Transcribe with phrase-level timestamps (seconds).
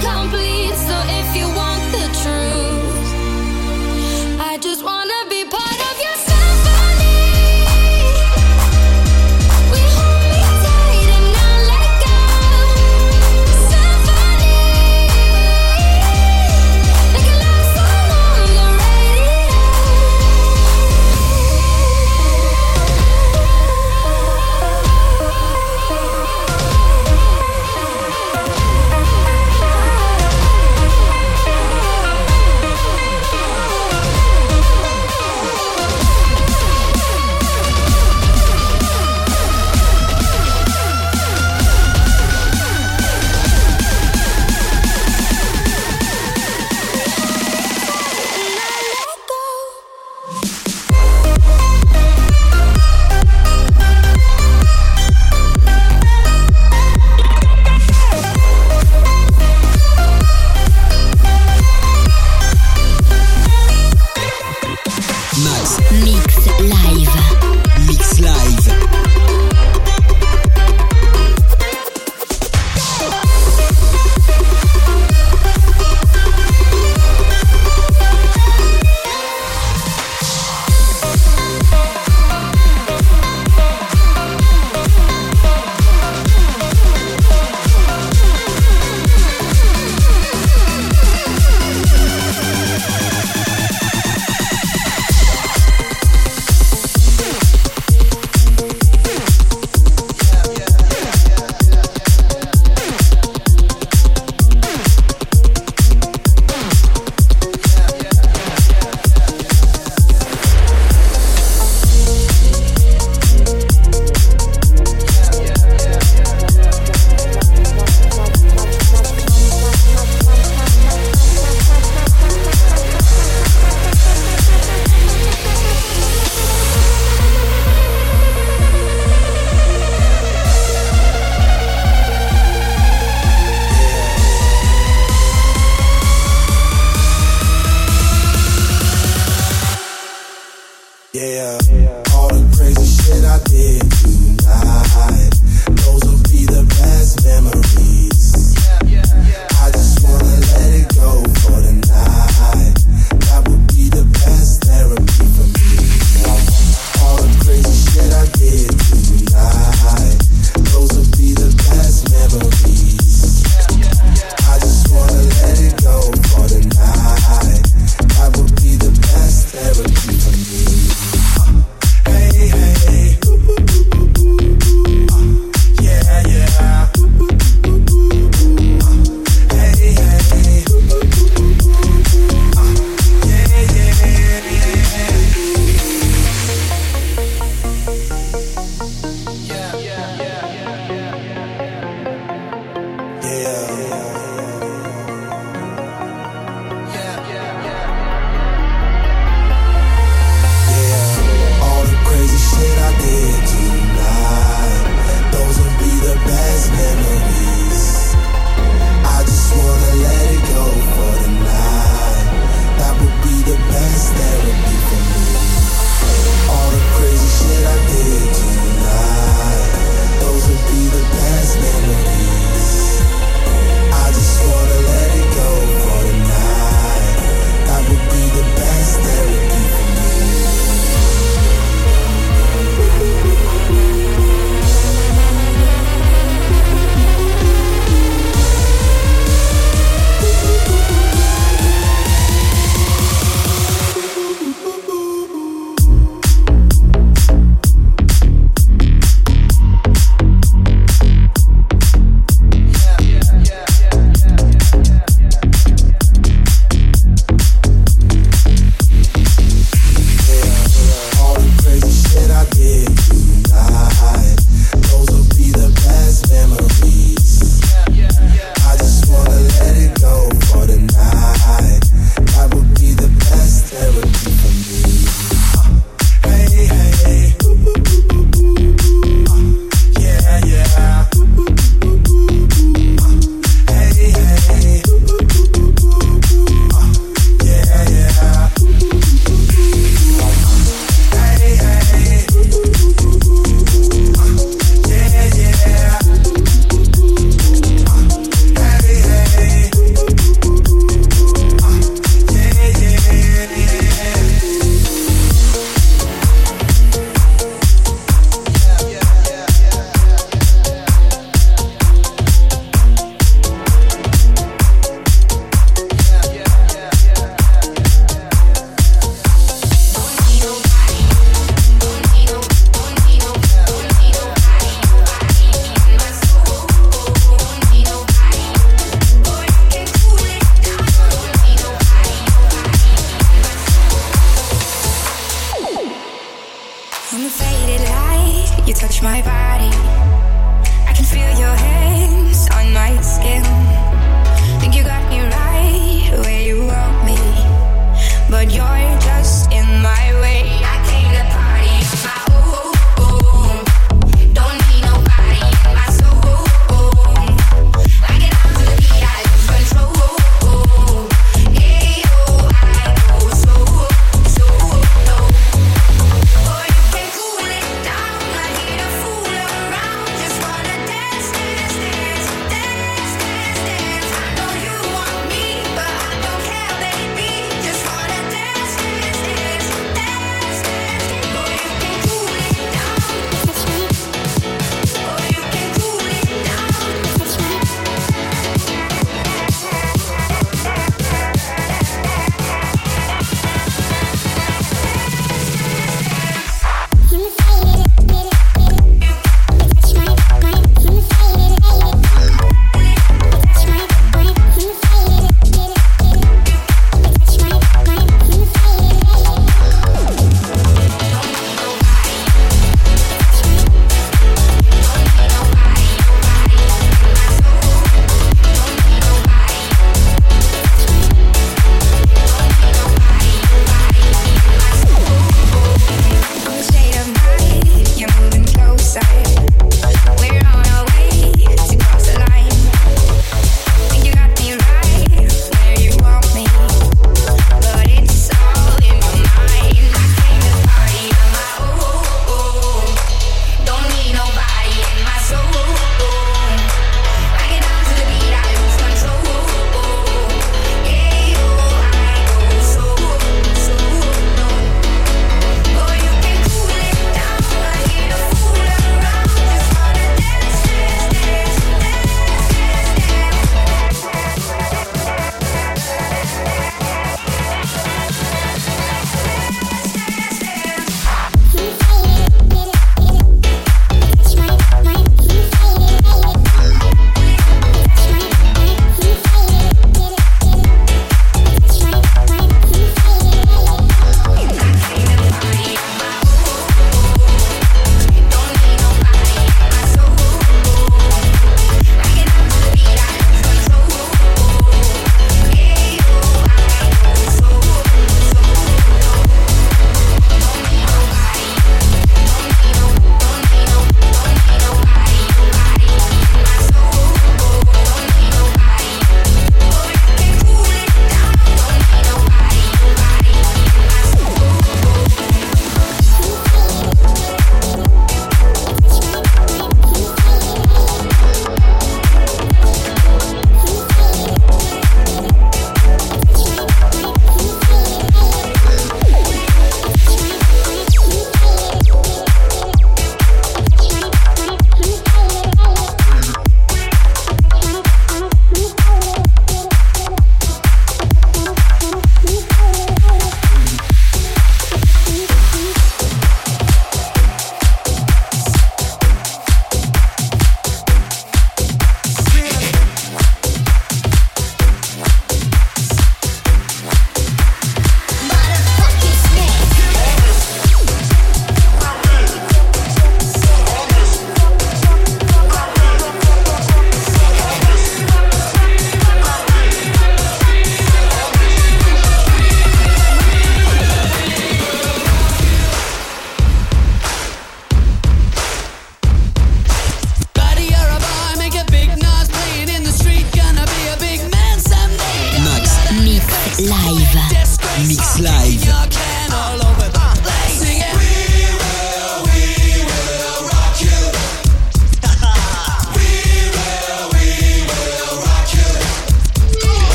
[0.00, 0.57] complete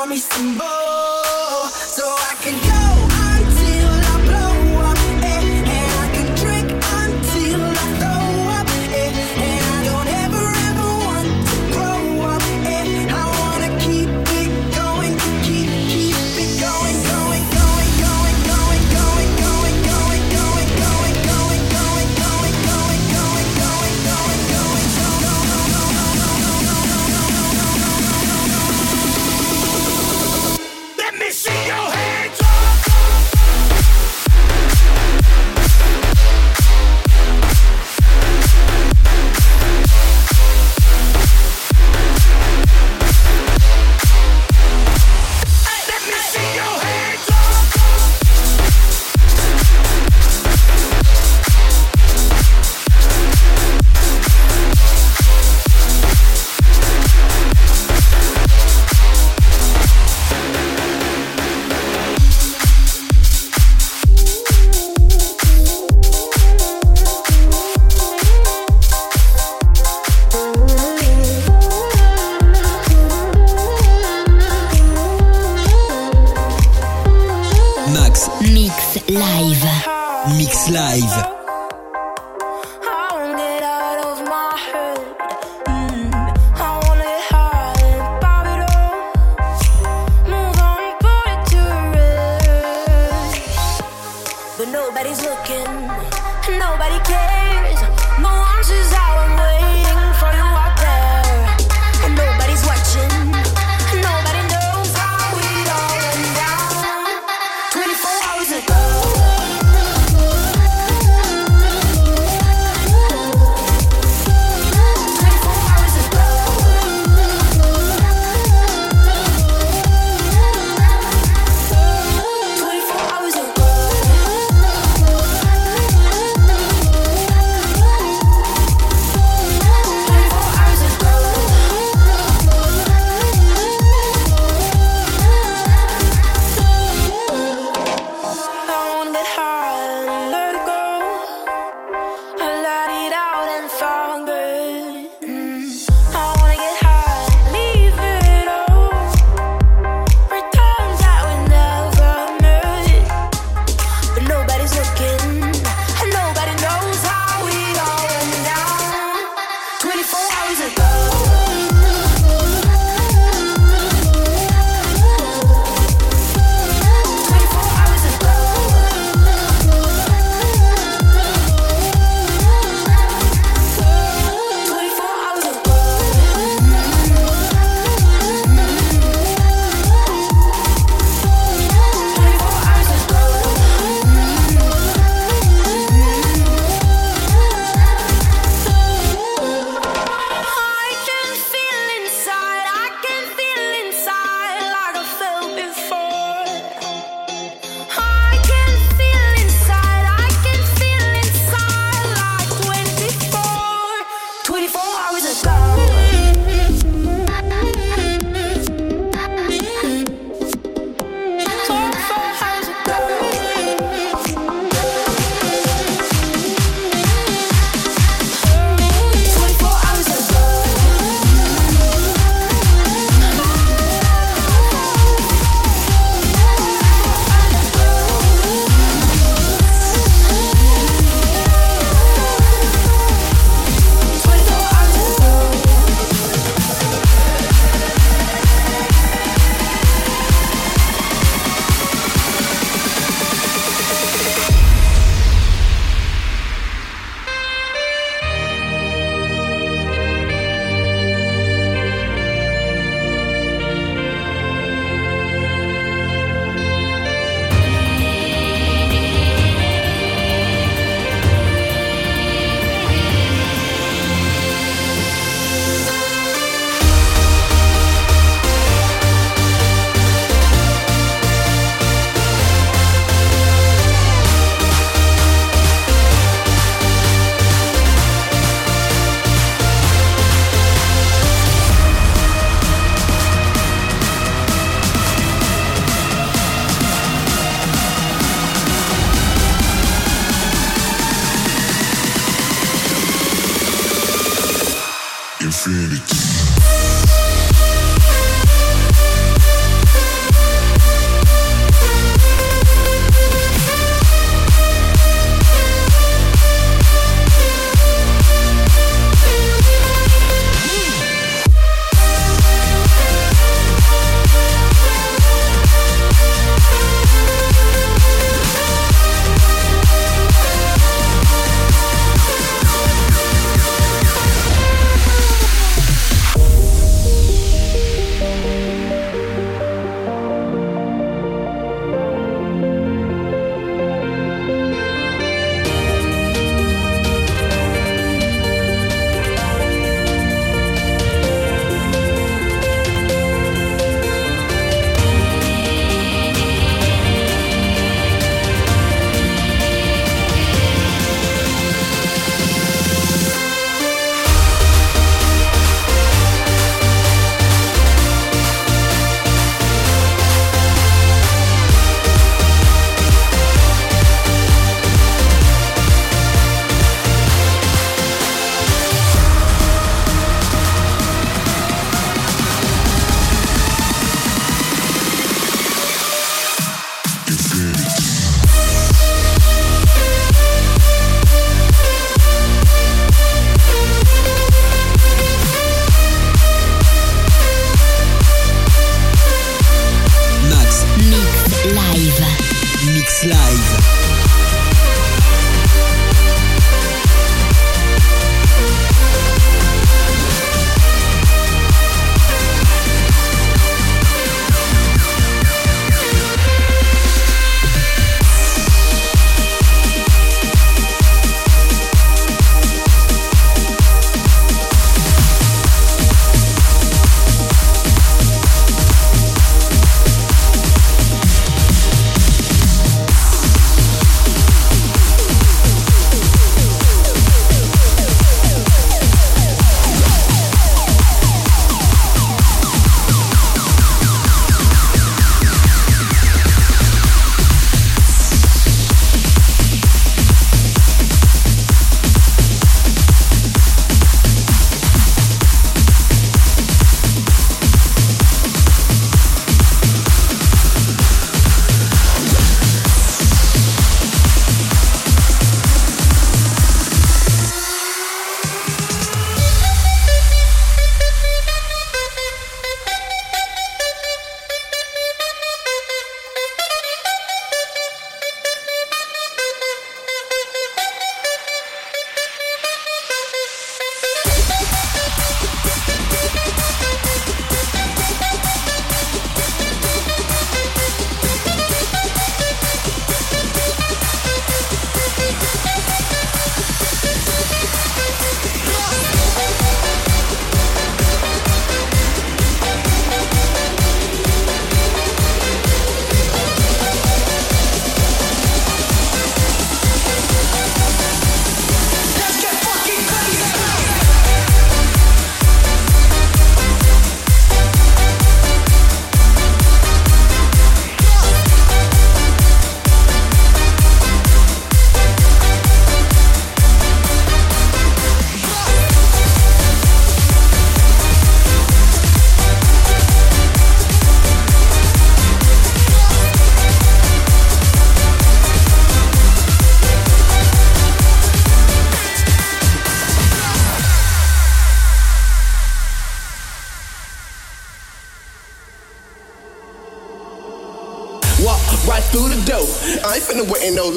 [0.00, 2.69] call me some more so I can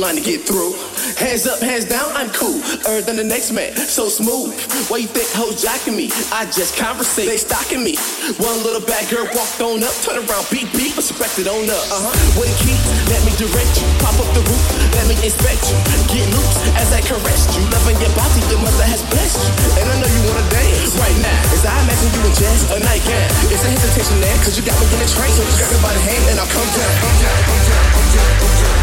[0.04, 0.76] line to get through.
[1.16, 2.60] Hands up, hands down, I'm cool.
[2.92, 4.52] Earned than the next man, so smooth.
[4.92, 6.12] Why you think hoes jacking me?
[6.36, 7.96] I just conversate, they stalking me.
[8.36, 11.86] One little bad girl walked on up, turn around, beep beep, respected on up.
[11.88, 12.12] Uh huh.
[12.36, 12.76] With a key,
[13.08, 13.88] let me direct you.
[14.04, 15.78] Pop up the roof, let me inspect you.
[16.12, 17.64] Get loose as I caress you.
[17.72, 19.52] Loving your body, your mother has blessed you.
[19.80, 21.56] And I know you wanna dance right now.
[21.56, 23.24] As I imagine you in jazz, a nightgown.
[23.48, 25.32] It's a hesitation there, cause you got me in a train.
[25.32, 26.92] So just grab me by the hand and I'll come down.
[27.00, 28.83] Come down, come down, come down, come down,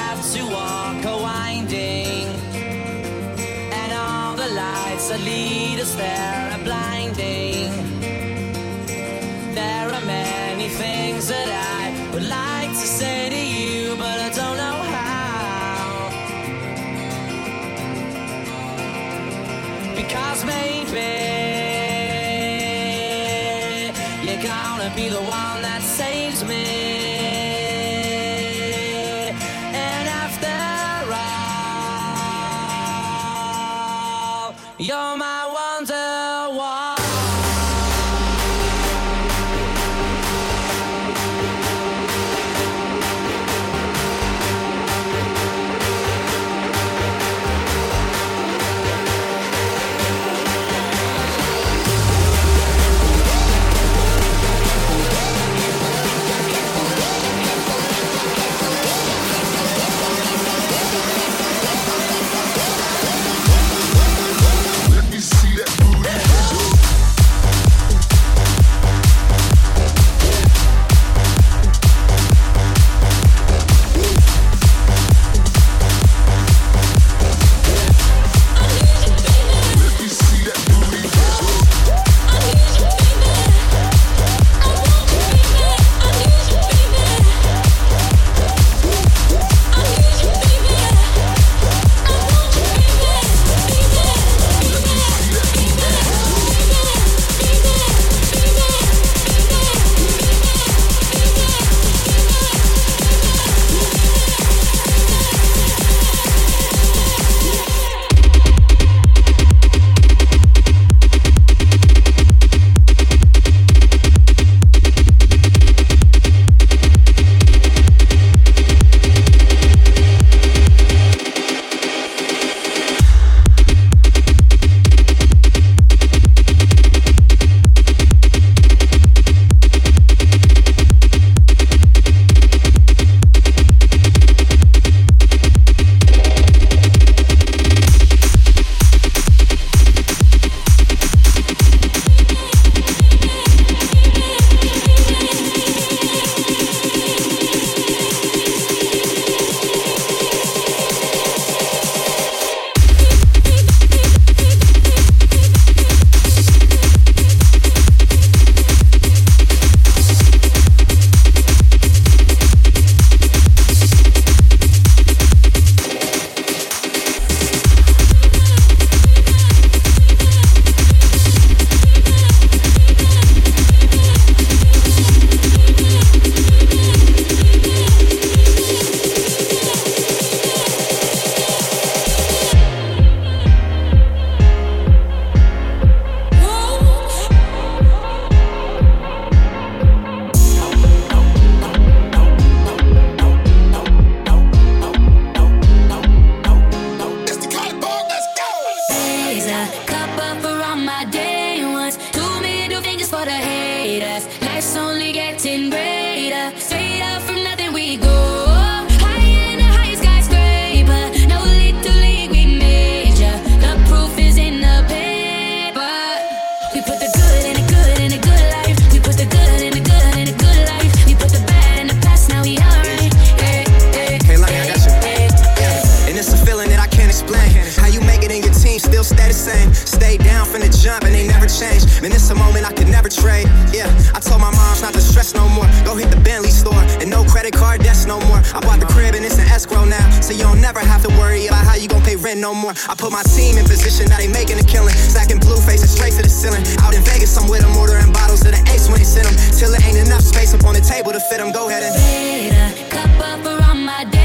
[232.01, 233.45] Man, it's a moment I could never trade.
[233.69, 233.85] Yeah,
[234.17, 235.69] I told my moms not to stress no more.
[235.85, 238.41] Go hit the Bentley store and no credit card debts no more.
[238.57, 241.09] I bought the crib and it's an escrow now, so you don't never have to
[241.21, 242.73] worry about how you gon' pay rent no more.
[242.89, 244.95] I put my team in position, now they making a killing.
[244.97, 246.65] Stacking blue faces straight to the ceiling.
[246.81, 249.37] Out in Vegas, I'm with them, ordering bottles of the ace when they send them.
[249.53, 251.53] Till it ain't enough space up on the table to fit them.
[251.53, 251.93] Go ahead and.
[252.01, 254.20] Later, cup up around my day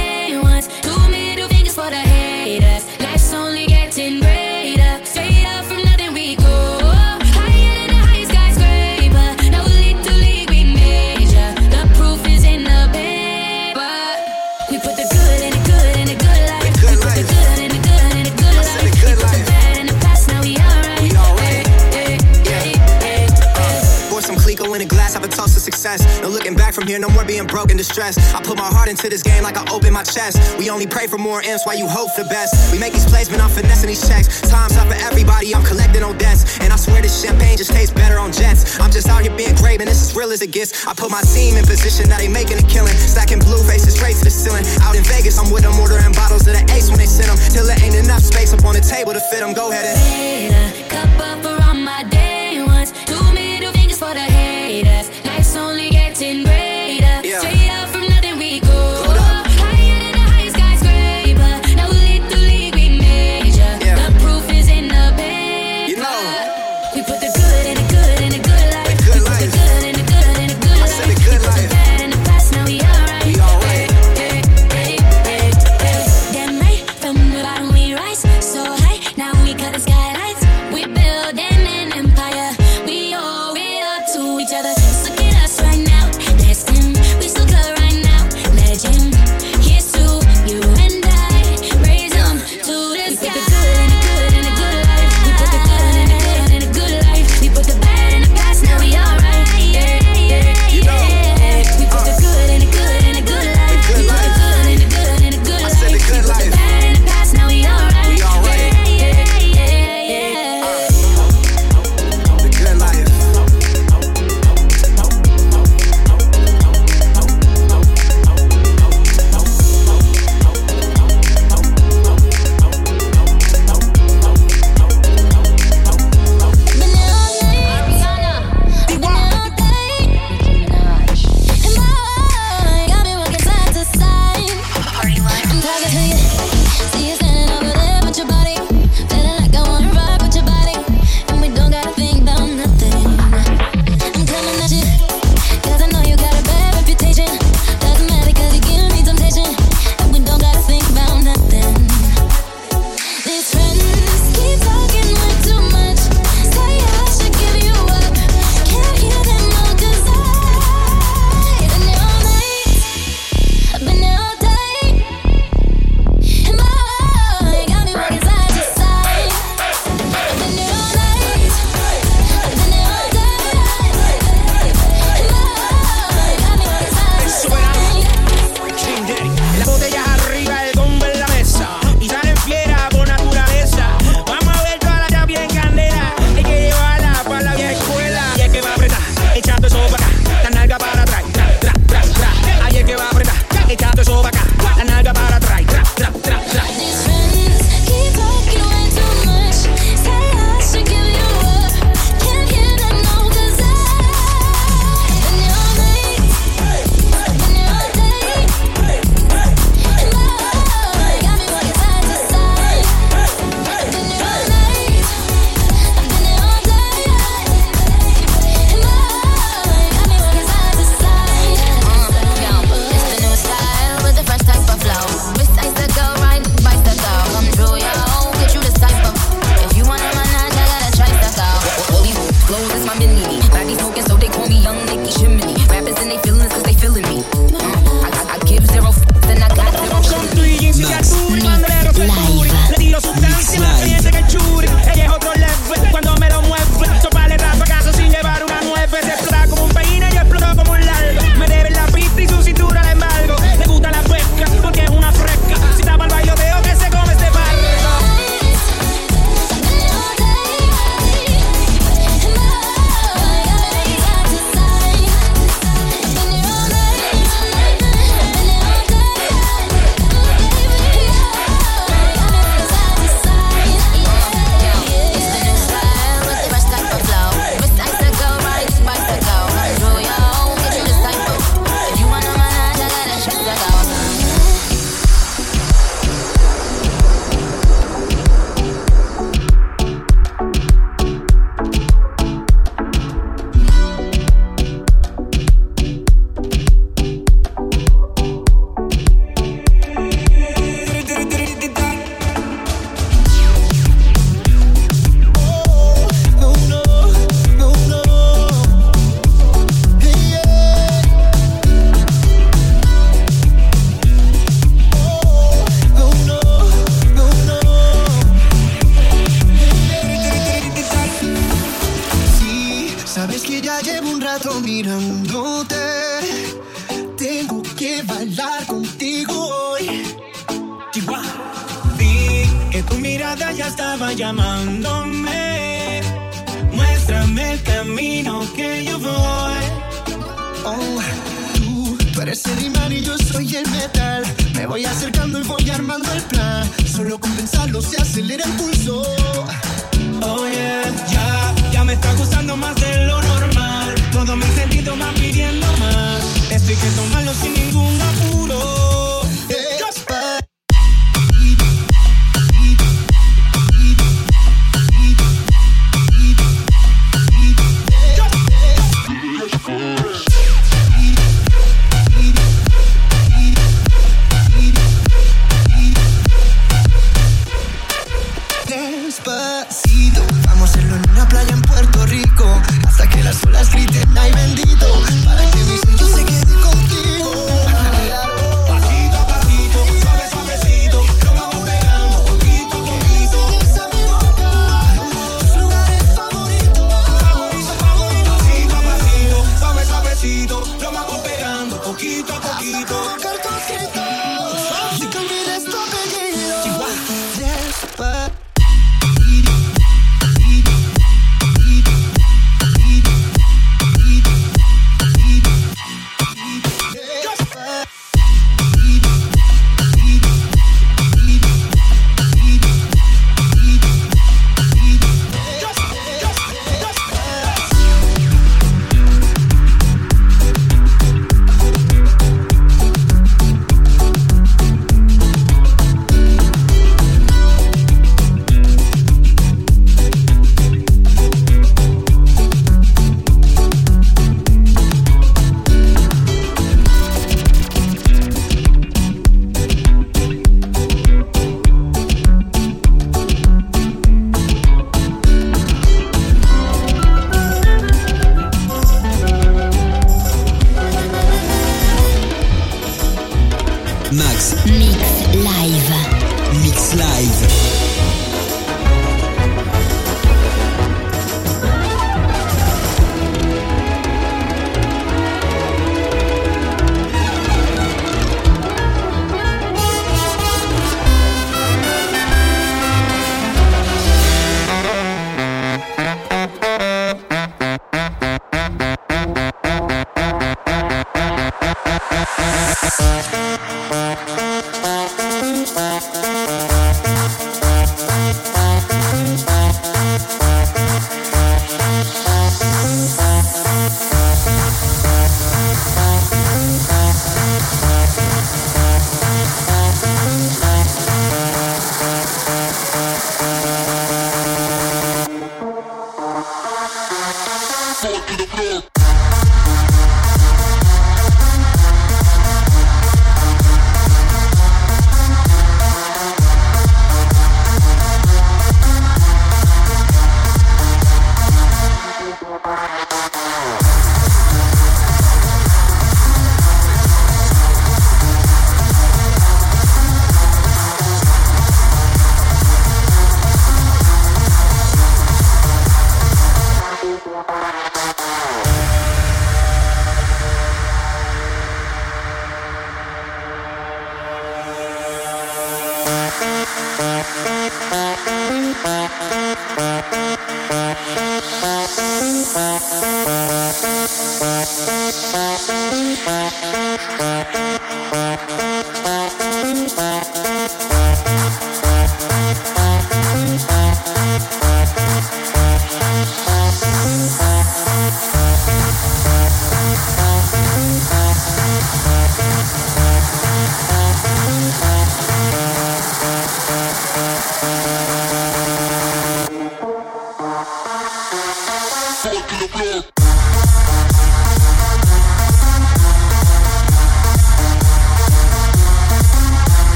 [26.77, 28.21] from here, no more being broke and distressed.
[28.37, 30.37] I put my heart into this game like I open my chest.
[30.61, 32.53] We only pray for more M's while you hope for the best.
[32.71, 34.45] We make these plays, but I'm finessing these checks.
[34.45, 36.61] Time's up for everybody, I'm collecting on debts.
[36.61, 38.79] And I swear this champagne just tastes better on jets.
[38.79, 40.87] I'm just out here being great, and this is real as it gets.
[40.87, 42.93] I put my team in position, now they making a killing.
[42.93, 44.69] Stacking blue faces straight to the ceiling.
[44.85, 47.41] Out in Vegas, I'm with them, ordering bottles of the ace when they send them.
[47.49, 49.57] Till there ain't enough space up on the table to fit them.
[49.57, 50.91] Go ahead and.
[50.93, 52.93] Cup up around my day ones.
[53.09, 54.46] Two middle fingers for the.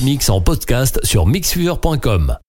[0.00, 2.45] Mix en podcast sur mixfever.com.